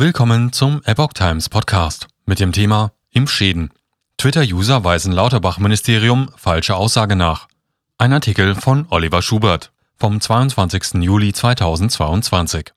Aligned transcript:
Willkommen 0.00 0.50
zum 0.50 0.80
Epoch 0.84 1.12
Times 1.12 1.50
Podcast 1.50 2.06
mit 2.24 2.40
dem 2.40 2.52
Thema 2.52 2.92
Impfschäden. 3.10 3.68
Twitter-User 4.16 4.82
weisen 4.82 5.12
Lauterbach-Ministerium 5.12 6.30
falsche 6.38 6.74
Aussage 6.74 7.16
nach. 7.16 7.48
Ein 7.98 8.14
Artikel 8.14 8.54
von 8.54 8.86
Oliver 8.88 9.20
Schubert 9.20 9.72
vom 9.98 10.18
22. 10.18 11.02
Juli 11.02 11.34
2022. 11.34 12.72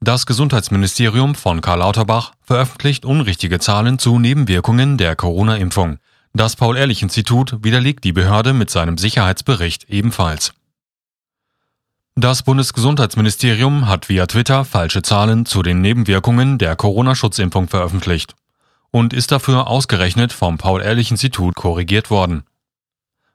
Das 0.00 0.26
Gesundheitsministerium 0.26 1.36
von 1.36 1.60
Karl 1.60 1.78
Lauterbach 1.78 2.32
veröffentlicht 2.40 3.04
unrichtige 3.04 3.60
Zahlen 3.60 4.00
zu 4.00 4.18
Nebenwirkungen 4.18 4.98
der 4.98 5.14
Corona-Impfung. 5.14 5.98
Das 6.32 6.56
Paul-Ehrlich-Institut 6.56 7.62
widerlegt 7.62 8.02
die 8.02 8.12
Behörde 8.12 8.54
mit 8.54 8.70
seinem 8.70 8.98
Sicherheitsbericht 8.98 9.88
ebenfalls. 9.88 10.52
Das 12.14 12.42
Bundesgesundheitsministerium 12.42 13.88
hat 13.88 14.10
via 14.10 14.26
Twitter 14.26 14.66
falsche 14.66 15.00
Zahlen 15.00 15.46
zu 15.46 15.62
den 15.62 15.80
Nebenwirkungen 15.80 16.58
der 16.58 16.76
Corona-Schutzimpfung 16.76 17.68
veröffentlicht 17.68 18.34
und 18.90 19.14
ist 19.14 19.32
dafür 19.32 19.66
ausgerechnet 19.66 20.34
vom 20.34 20.58
Paul-Ehrlich-Institut 20.58 21.54
korrigiert 21.54 22.10
worden. 22.10 22.42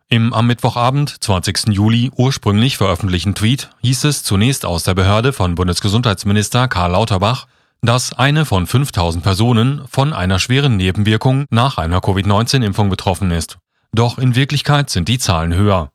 Im 0.10 0.32
am 0.32 0.46
Mittwochabend, 0.46 1.24
20. 1.24 1.70
Juli, 1.70 2.12
ursprünglich 2.16 2.78
veröffentlichten 2.78 3.34
Tweet 3.34 3.72
hieß 3.82 4.04
es 4.04 4.22
zunächst 4.22 4.64
aus 4.64 4.84
der 4.84 4.94
Behörde 4.94 5.34
von 5.34 5.56
Bundesgesundheitsminister 5.56 6.68
Karl 6.68 6.92
Lauterbach, 6.92 7.48
dass 7.82 8.14
eine 8.14 8.46
von 8.46 8.68
5000 8.68 9.24
Personen 9.24 9.88
von 9.88 10.14
einer 10.14 10.38
schweren 10.38 10.78
Nebenwirkung 10.78 11.46
nach 11.50 11.80
einer 11.80 12.00
Covid-19-Impfung 12.00 12.92
betroffen 12.92 13.32
ist. 13.32 13.58
Doch 13.92 14.20
in 14.20 14.36
Wirklichkeit 14.36 14.92
sind 14.92 15.08
die 15.08 15.18
Zahlen 15.18 15.56
höher 15.56 15.90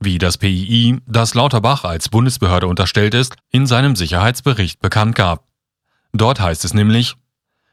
wie 0.00 0.18
das 0.18 0.38
PII, 0.38 0.98
das 1.06 1.34
Lauterbach 1.34 1.84
als 1.84 2.08
Bundesbehörde 2.08 2.66
unterstellt 2.66 3.14
ist, 3.14 3.36
in 3.50 3.66
seinem 3.66 3.96
Sicherheitsbericht 3.96 4.80
bekannt 4.80 5.14
gab. 5.14 5.44
Dort 6.12 6.40
heißt 6.40 6.64
es 6.64 6.74
nämlich, 6.74 7.16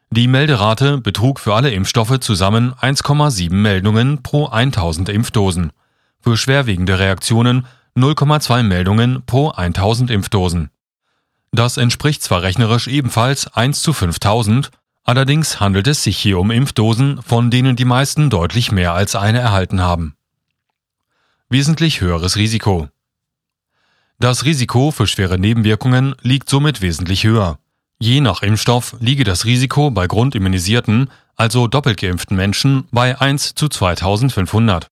die 0.09 0.27
Melderate 0.27 0.97
betrug 0.97 1.39
für 1.39 1.55
alle 1.55 1.71
Impfstoffe 1.71 2.20
zusammen 2.20 2.73
1,7 2.73 3.53
Meldungen 3.53 4.23
pro 4.23 4.47
1000 4.47 5.09
Impfdosen, 5.09 5.72
für 6.19 6.38
schwerwiegende 6.38 6.99
Reaktionen 6.99 7.66
0,2 7.95 8.64
Meldungen 8.64 9.23
pro 9.25 9.52
1000 9.52 10.11
Impfdosen. 10.11 10.69
Das 11.52 11.77
entspricht 11.77 12.23
zwar 12.23 12.42
rechnerisch 12.42 12.88
ebenfalls 12.88 13.47
1 13.53 13.81
zu 13.81 13.94
5000, 13.94 14.72
allerdings 15.03 15.59
handelt 15.59 15.88
es 15.88 16.03
sich 16.03 16.17
hier 16.17 16.39
um 16.39 16.52
Impfdosen, 16.52 17.22
von 17.22 17.52
denen 17.52 17.75
die 17.75 17.86
meisten 17.86 18.30
deutlich 18.30 18.72
mehr 18.72 18.94
als 18.94 19.16
eine 19.16 19.39
erhalten 19.39 19.81
haben 19.81 20.16
wesentlich 21.52 21.99
höheres 21.99 22.38
Risiko. 22.38 22.88
Das 24.19 24.45
Risiko 24.45 24.91
für 24.91 25.05
schwere 25.05 25.38
Nebenwirkungen 25.38 26.16
liegt 26.21 26.49
somit 26.49 26.81
wesentlich 26.81 27.25
höher. 27.25 27.59
Je 27.99 28.21
nach 28.21 28.41
Impfstoff 28.41 28.95
liege 28.99 29.25
das 29.25 29.45
Risiko 29.45 29.91
bei 29.91 30.08
grundimmunisierten, 30.08 31.09
also 31.35 31.67
doppelt 31.67 31.99
geimpften 31.99 32.38
Menschen 32.38 32.85
bei 32.91 33.19
1 33.19 33.53
zu 33.55 33.67
2500. 33.67 34.88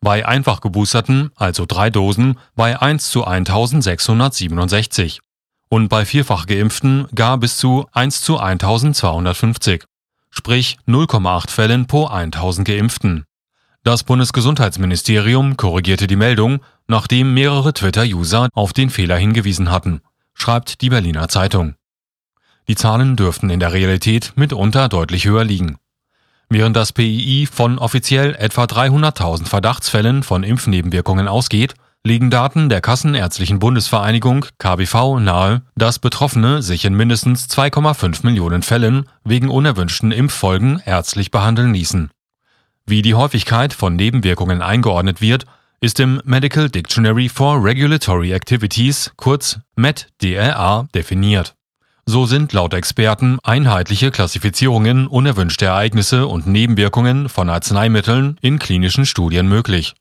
Bei 0.00 0.26
einfach 0.26 0.60
geboosterten, 0.60 1.32
also 1.34 1.66
drei 1.66 1.90
Dosen, 1.90 2.38
bei 2.54 2.80
1 2.80 3.10
zu 3.10 3.24
1667 3.24 5.20
und 5.68 5.88
bei 5.88 6.04
vierfach 6.04 6.46
geimpften 6.46 7.08
gar 7.14 7.38
bis 7.38 7.56
zu 7.56 7.86
1 7.92 8.20
zu 8.20 8.38
1250, 8.38 9.84
sprich 10.30 10.78
0,8 10.86 11.50
Fällen 11.50 11.86
pro 11.86 12.06
1000 12.06 12.68
Geimpften. 12.68 13.24
Das 13.86 14.02
Bundesgesundheitsministerium 14.02 15.56
korrigierte 15.56 16.08
die 16.08 16.16
Meldung, 16.16 16.58
nachdem 16.88 17.34
mehrere 17.34 17.72
Twitter-User 17.72 18.48
auf 18.52 18.72
den 18.72 18.90
Fehler 18.90 19.16
hingewiesen 19.16 19.70
hatten, 19.70 20.00
schreibt 20.34 20.80
die 20.80 20.90
Berliner 20.90 21.28
Zeitung. 21.28 21.76
Die 22.66 22.74
Zahlen 22.74 23.14
dürften 23.14 23.48
in 23.48 23.60
der 23.60 23.72
Realität 23.72 24.32
mitunter 24.34 24.88
deutlich 24.88 25.24
höher 25.24 25.44
liegen. 25.44 25.76
Während 26.48 26.74
das 26.74 26.92
PII 26.92 27.46
von 27.46 27.78
offiziell 27.78 28.34
etwa 28.34 28.64
300.000 28.64 29.46
Verdachtsfällen 29.46 30.24
von 30.24 30.42
Impfnebenwirkungen 30.42 31.28
ausgeht, 31.28 31.74
legen 32.02 32.28
Daten 32.28 32.68
der 32.68 32.80
Kassenärztlichen 32.80 33.60
Bundesvereinigung 33.60 34.46
KBV 34.58 35.20
nahe, 35.20 35.62
dass 35.76 36.00
Betroffene 36.00 36.60
sich 36.60 36.84
in 36.86 36.94
mindestens 36.94 37.46
2,5 37.46 38.26
Millionen 38.26 38.64
Fällen 38.64 39.08
wegen 39.22 39.48
unerwünschten 39.48 40.10
Impffolgen 40.10 40.82
ärztlich 40.84 41.30
behandeln 41.30 41.72
ließen. 41.72 42.10
Wie 42.88 43.02
die 43.02 43.14
Häufigkeit 43.14 43.72
von 43.72 43.96
Nebenwirkungen 43.96 44.62
eingeordnet 44.62 45.20
wird, 45.20 45.44
ist 45.80 45.98
im 45.98 46.22
Medical 46.24 46.70
Dictionary 46.70 47.28
for 47.28 47.62
Regulatory 47.62 48.32
Activities, 48.32 49.10
kurz 49.16 49.58
MED-DRA, 49.74 50.86
definiert. 50.94 51.56
So 52.06 52.26
sind 52.26 52.52
laut 52.52 52.74
Experten 52.74 53.40
einheitliche 53.42 54.12
Klassifizierungen 54.12 55.08
unerwünschter 55.08 55.66
Ereignisse 55.66 56.28
und 56.28 56.46
Nebenwirkungen 56.46 57.28
von 57.28 57.50
Arzneimitteln 57.50 58.38
in 58.40 58.60
klinischen 58.60 59.04
Studien 59.04 59.48
möglich. 59.48 59.94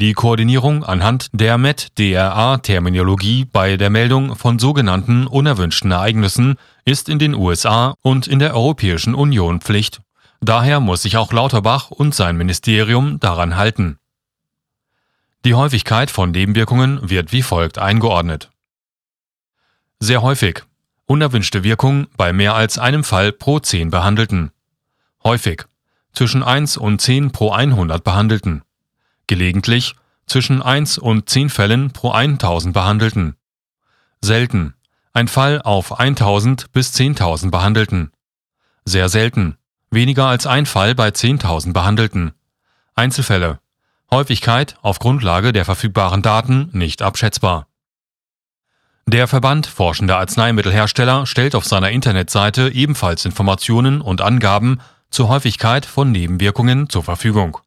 Die 0.00 0.12
Koordinierung 0.12 0.82
anhand 0.82 1.28
der 1.32 1.56
MED-DRA-Terminologie 1.56 3.44
bei 3.44 3.76
der 3.76 3.90
Meldung 3.90 4.34
von 4.34 4.58
sogenannten 4.58 5.28
unerwünschten 5.28 5.92
Ereignissen 5.92 6.56
ist 6.84 7.08
in 7.08 7.20
den 7.20 7.36
USA 7.36 7.94
und 8.02 8.26
in 8.26 8.40
der 8.40 8.54
Europäischen 8.54 9.14
Union 9.14 9.60
Pflicht 9.60 10.00
Daher 10.40 10.80
muss 10.80 11.02
sich 11.02 11.16
auch 11.16 11.32
Lauterbach 11.32 11.90
und 11.90 12.14
sein 12.14 12.36
Ministerium 12.36 13.20
daran 13.20 13.56
halten. 13.56 13.98
Die 15.44 15.54
Häufigkeit 15.54 16.10
von 16.10 16.30
Nebenwirkungen 16.30 17.08
wird 17.08 17.32
wie 17.32 17.42
folgt 17.42 17.78
eingeordnet. 17.78 18.50
Sehr 20.00 20.22
häufig. 20.22 20.64
Unerwünschte 21.06 21.64
Wirkung 21.64 22.06
bei 22.16 22.32
mehr 22.32 22.54
als 22.54 22.78
einem 22.78 23.02
Fall 23.02 23.32
pro 23.32 23.58
10 23.58 23.90
Behandelten. 23.90 24.50
Häufig. 25.24 25.64
Zwischen 26.12 26.42
1 26.42 26.76
und 26.76 27.00
10 27.00 27.32
pro 27.32 27.50
100 27.50 28.04
Behandelten. 28.04 28.62
Gelegentlich. 29.26 29.94
Zwischen 30.26 30.62
1 30.62 30.98
und 30.98 31.28
10 31.28 31.50
Fällen 31.50 31.92
pro 31.92 32.10
1000 32.12 32.74
Behandelten. 32.74 33.36
Selten. 34.20 34.74
Ein 35.12 35.28
Fall 35.28 35.62
auf 35.62 35.98
1000 35.98 36.70
bis 36.72 36.92
10.000 36.94 37.50
Behandelten. 37.50 38.12
Sehr 38.84 39.08
selten. 39.08 39.56
Weniger 39.90 40.26
als 40.26 40.46
ein 40.46 40.66
Fall 40.66 40.94
bei 40.94 41.08
10.000 41.08 41.72
Behandelten. 41.72 42.32
Einzelfälle. 42.94 43.60
Häufigkeit 44.10 44.76
auf 44.82 44.98
Grundlage 44.98 45.52
der 45.52 45.64
verfügbaren 45.64 46.22
Daten 46.22 46.70
nicht 46.72 47.02
abschätzbar. 47.02 47.66
Der 49.06 49.26
Verband 49.26 49.66
Forschender 49.66 50.18
Arzneimittelhersteller 50.18 51.24
stellt 51.24 51.54
auf 51.54 51.64
seiner 51.64 51.90
Internetseite 51.90 52.68
ebenfalls 52.68 53.24
Informationen 53.24 54.02
und 54.02 54.20
Angaben 54.20 54.80
zur 55.10 55.28
Häufigkeit 55.28 55.86
von 55.86 56.10
Nebenwirkungen 56.12 56.90
zur 56.90 57.04
Verfügung. 57.04 57.58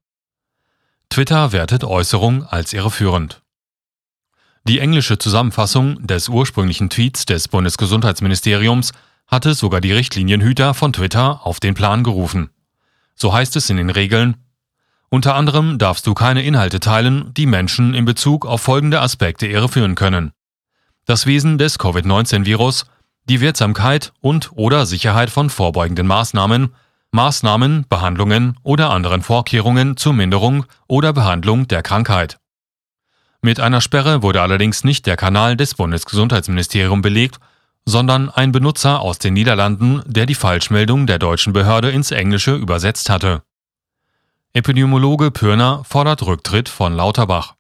Twitter 1.10 1.52
wertet 1.52 1.84
Äußerung 1.84 2.44
als 2.44 2.74
irreführend. 2.74 3.42
Die 4.68 4.80
englische 4.80 5.18
Zusammenfassung 5.18 6.06
des 6.06 6.30
ursprünglichen 6.30 6.92
Tweets 6.92 7.26
des 7.26 7.48
Bundesgesundheitsministeriums 7.48 8.92
hatte 9.32 9.54
sogar 9.54 9.82
die 9.82 9.94
Richtlinienhüter 9.94 10.74
von 10.74 10.94
Twitter 10.94 11.46
auf 11.46 11.60
den 11.60 11.74
Plan 11.74 12.04
gerufen. 12.04 12.50
So 13.16 13.34
heißt 13.34 13.56
es 13.56 13.70
in 13.70 13.78
den 13.78 13.90
Regeln, 13.90 14.36
unter 15.10 15.36
anderem 15.36 15.78
darfst 15.78 16.08
du 16.08 16.14
keine 16.14 16.44
Inhalte 16.44 16.80
teilen, 16.80 17.34
die 17.34 17.46
Menschen 17.46 17.94
in 17.94 18.06
Bezug 18.06 18.46
auf 18.46 18.62
folgende 18.62 19.02
Aspekte 19.02 19.48
irreführen 19.48 19.96
können. 19.96 20.32
Das 21.06 21.26
Wesen 21.26 21.58
des 21.58 21.80
Covid-19-Virus, 21.80 22.86
die 23.28 23.42
Wirksamkeit 23.42 24.14
und 24.22 24.52
oder 24.54 24.86
Sicherheit 24.86 25.30
von 25.30 25.50
vorbeugenden 25.50 26.08
Maßnahmen, 26.08 26.74
Maßnahmen, 27.12 27.86
Behandlungen 27.90 28.58
oder 28.64 28.90
anderen 28.92 29.22
Vorkehrungen 29.22 29.98
zur 29.98 30.14
Minderung 30.14 30.66
oder 30.88 31.12
Behandlung 31.12 31.68
der 31.68 31.84
Krankheit. 31.84 32.38
Mit 33.42 33.60
einer 33.60 33.82
Sperre 33.82 34.22
wurde 34.22 34.42
allerdings 34.42 34.84
nicht 34.84 35.06
der 35.08 35.18
Kanal 35.18 35.58
des 35.58 35.76
Bundesgesundheitsministeriums 35.76 37.02
belegt, 37.02 37.40
sondern 37.86 38.30
ein 38.30 38.52
Benutzer 38.52 39.00
aus 39.02 39.20
den 39.20 39.34
Niederlanden, 39.34 40.02
der 40.06 40.26
die 40.26 40.36
Falschmeldung 40.36 41.08
der 41.08 41.20
deutschen 41.20 41.54
Behörde 41.54 41.90
ins 41.90 42.12
Englische 42.12 42.56
übersetzt 42.56 43.10
hatte. 43.10 43.44
Epidemiologe 44.54 45.32
Pürner 45.32 45.84
fordert 45.86 46.24
Rücktritt 46.24 46.70
von 46.70 46.94
Lauterbach. 46.94 47.56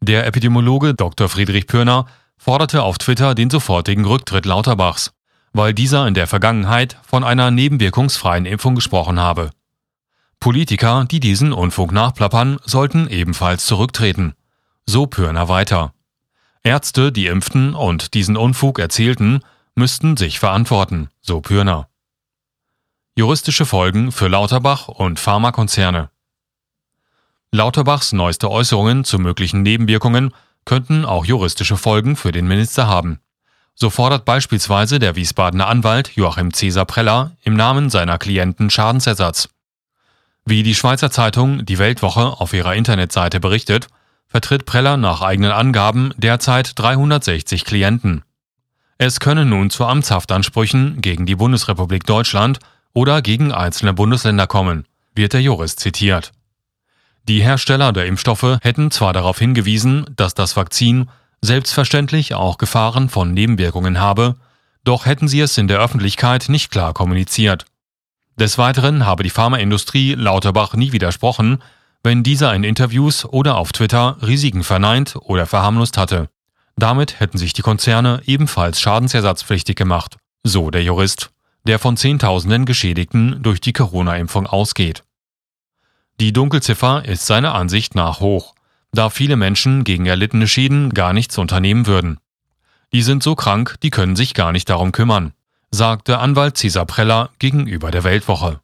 Der 0.00 0.26
Epidemiologe 0.26 0.94
Dr. 0.94 1.28
Friedrich 1.28 1.66
Pürner 1.66 2.06
forderte 2.36 2.82
auf 2.82 2.98
Twitter 2.98 3.34
den 3.34 3.50
sofortigen 3.50 4.04
Rücktritt 4.04 4.46
Lauterbachs, 4.46 5.12
weil 5.52 5.72
dieser 5.72 6.06
in 6.06 6.14
der 6.14 6.26
Vergangenheit 6.26 6.98
von 7.06 7.24
einer 7.24 7.50
nebenwirkungsfreien 7.50 8.46
Impfung 8.46 8.74
gesprochen 8.74 9.18
habe. 9.18 9.50
Politiker, 10.38 11.06
die 11.10 11.20
diesen 11.20 11.52
Unfug 11.52 11.92
nachplappern, 11.92 12.58
sollten 12.64 13.08
ebenfalls 13.08 13.64
zurücktreten. 13.64 14.34
So 14.84 15.06
Pürner 15.06 15.48
weiter. 15.48 15.92
Ärzte, 16.66 17.12
die 17.12 17.28
impften 17.28 17.76
und 17.76 18.12
diesen 18.14 18.36
Unfug 18.36 18.80
erzählten, 18.80 19.40
müssten 19.76 20.16
sich 20.16 20.40
verantworten, 20.40 21.10
so 21.20 21.40
Pürner. 21.40 21.88
Juristische 23.14 23.64
Folgen 23.64 24.10
für 24.10 24.26
Lauterbach 24.26 24.88
und 24.88 25.20
Pharmakonzerne. 25.20 26.10
Lauterbachs 27.52 28.12
neueste 28.12 28.50
Äußerungen 28.50 29.04
zu 29.04 29.20
möglichen 29.20 29.62
Nebenwirkungen 29.62 30.34
könnten 30.64 31.04
auch 31.04 31.24
juristische 31.24 31.76
Folgen 31.76 32.16
für 32.16 32.32
den 32.32 32.48
Minister 32.48 32.88
haben. 32.88 33.20
So 33.76 33.88
fordert 33.88 34.24
beispielsweise 34.24 34.98
der 34.98 35.14
Wiesbadener 35.14 35.68
Anwalt 35.68 36.16
Joachim 36.16 36.52
Cäsar 36.52 36.84
Preller 36.84 37.36
im 37.44 37.54
Namen 37.54 37.90
seiner 37.90 38.18
Klienten 38.18 38.70
Schadensersatz. 38.70 39.50
Wie 40.44 40.64
die 40.64 40.74
Schweizer 40.74 41.12
Zeitung 41.12 41.64
Die 41.64 41.78
Weltwoche 41.78 42.40
auf 42.40 42.52
ihrer 42.52 42.74
Internetseite 42.74 43.38
berichtet, 43.38 43.86
vertritt 44.28 44.66
Preller 44.66 44.96
nach 44.96 45.22
eigenen 45.22 45.52
Angaben 45.52 46.12
derzeit 46.16 46.78
360 46.78 47.64
Klienten. 47.64 48.22
Es 48.98 49.20
können 49.20 49.50
nun 49.50 49.70
zu 49.70 49.84
Amtshaftansprüchen 49.84 51.00
gegen 51.00 51.26
die 51.26 51.34
Bundesrepublik 51.34 52.04
Deutschland 52.06 52.58
oder 52.92 53.20
gegen 53.20 53.52
einzelne 53.52 53.92
Bundesländer 53.92 54.46
kommen, 54.46 54.86
wird 55.14 55.34
der 55.34 55.42
Jurist 55.42 55.80
zitiert. 55.80 56.32
Die 57.28 57.42
Hersteller 57.42 57.92
der 57.92 58.06
Impfstoffe 58.06 58.58
hätten 58.62 58.90
zwar 58.90 59.12
darauf 59.12 59.38
hingewiesen, 59.38 60.06
dass 60.16 60.34
das 60.34 60.56
Vakzin 60.56 61.08
selbstverständlich 61.42 62.34
auch 62.34 62.56
Gefahren 62.56 63.08
von 63.08 63.34
Nebenwirkungen 63.34 64.00
habe, 64.00 64.36
doch 64.84 65.06
hätten 65.06 65.28
sie 65.28 65.40
es 65.40 65.58
in 65.58 65.68
der 65.68 65.80
Öffentlichkeit 65.80 66.48
nicht 66.48 66.70
klar 66.70 66.94
kommuniziert. 66.94 67.66
Des 68.38 68.58
Weiteren 68.58 69.04
habe 69.04 69.24
die 69.24 69.30
Pharmaindustrie 69.30 70.14
Lauterbach 70.14 70.74
nie 70.74 70.92
widersprochen, 70.92 71.62
wenn 72.06 72.22
dieser 72.22 72.54
in 72.54 72.64
Interviews 72.64 73.26
oder 73.26 73.58
auf 73.58 73.72
Twitter 73.72 74.16
Risiken 74.22 74.64
verneint 74.64 75.16
oder 75.20 75.44
verharmlost 75.44 75.98
hatte. 75.98 76.30
Damit 76.76 77.20
hätten 77.20 77.36
sich 77.36 77.52
die 77.52 77.62
Konzerne 77.62 78.22
ebenfalls 78.24 78.80
schadensersatzpflichtig 78.80 79.76
gemacht, 79.76 80.16
so 80.42 80.70
der 80.70 80.82
Jurist, 80.82 81.30
der 81.64 81.78
von 81.78 81.98
Zehntausenden 81.98 82.64
Geschädigten 82.64 83.42
durch 83.42 83.60
die 83.60 83.74
Corona-Impfung 83.74 84.46
ausgeht. 84.46 85.02
Die 86.18 86.32
Dunkelziffer 86.32 87.04
ist 87.04 87.26
seiner 87.26 87.54
Ansicht 87.54 87.94
nach 87.94 88.20
hoch 88.20 88.56
da 88.96 89.10
viele 89.10 89.36
Menschen 89.36 89.84
gegen 89.84 90.06
erlittene 90.06 90.48
Schäden 90.48 90.90
gar 90.90 91.12
nichts 91.12 91.38
unternehmen 91.38 91.86
würden. 91.86 92.18
Die 92.92 93.02
sind 93.02 93.22
so 93.22 93.34
krank, 93.34 93.76
die 93.82 93.90
können 93.90 94.16
sich 94.16 94.34
gar 94.34 94.52
nicht 94.52 94.68
darum 94.68 94.92
kümmern, 94.92 95.32
sagte 95.70 96.18
Anwalt 96.18 96.56
Cesar 96.56 96.86
Preller 96.86 97.30
gegenüber 97.38 97.90
der 97.90 98.04
Weltwoche. 98.04 98.60